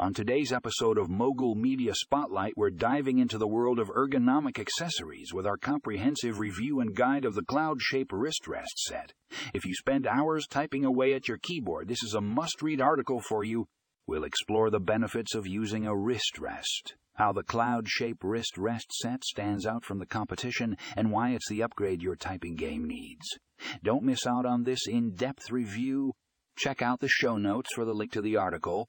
On 0.00 0.14
today's 0.14 0.50
episode 0.50 0.96
of 0.96 1.10
Mogul 1.10 1.54
Media 1.54 1.92
Spotlight, 1.94 2.54
we're 2.56 2.70
diving 2.70 3.18
into 3.18 3.36
the 3.36 3.46
world 3.46 3.78
of 3.78 3.90
ergonomic 3.90 4.58
accessories 4.58 5.34
with 5.34 5.46
our 5.46 5.58
comprehensive 5.58 6.38
review 6.38 6.80
and 6.80 6.96
guide 6.96 7.26
of 7.26 7.34
the 7.34 7.44
Cloud 7.44 7.82
Shape 7.82 8.10
wrist 8.10 8.48
rest 8.48 8.78
set. 8.78 9.12
If 9.52 9.66
you 9.66 9.74
spend 9.74 10.06
hours 10.06 10.46
typing 10.46 10.86
away 10.86 11.12
at 11.12 11.28
your 11.28 11.36
keyboard, 11.36 11.86
this 11.86 12.02
is 12.02 12.14
a 12.14 12.22
must 12.22 12.62
read 12.62 12.80
article 12.80 13.20
for 13.20 13.44
you. 13.44 13.66
We'll 14.06 14.24
explore 14.24 14.70
the 14.70 14.80
benefits 14.80 15.34
of 15.34 15.46
using 15.46 15.86
a 15.86 15.94
wrist 15.94 16.38
rest, 16.38 16.94
how 17.16 17.34
the 17.34 17.42
Cloud 17.42 17.86
Shape 17.86 18.24
wrist 18.24 18.56
rest 18.56 18.90
set 19.02 19.22
stands 19.22 19.66
out 19.66 19.84
from 19.84 19.98
the 19.98 20.06
competition, 20.06 20.78
and 20.96 21.12
why 21.12 21.32
it's 21.32 21.50
the 21.50 21.62
upgrade 21.62 22.00
your 22.00 22.16
typing 22.16 22.54
game 22.54 22.86
needs. 22.86 23.26
Don't 23.84 24.04
miss 24.04 24.26
out 24.26 24.46
on 24.46 24.64
this 24.64 24.86
in 24.88 25.10
depth 25.10 25.50
review. 25.50 26.14
Check 26.56 26.80
out 26.80 27.00
the 27.00 27.08
show 27.08 27.36
notes 27.36 27.68
for 27.74 27.84
the 27.84 27.92
link 27.92 28.12
to 28.12 28.22
the 28.22 28.38
article 28.38 28.88